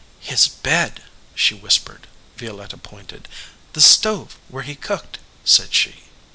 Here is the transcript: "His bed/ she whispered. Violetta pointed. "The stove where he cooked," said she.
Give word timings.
"His 0.19 0.47
bed/ 0.47 1.03
she 1.35 1.53
whispered. 1.53 2.07
Violetta 2.35 2.77
pointed. 2.79 3.27
"The 3.73 3.81
stove 3.81 4.35
where 4.47 4.63
he 4.63 4.73
cooked," 4.73 5.19
said 5.45 5.75
she. 5.75 6.05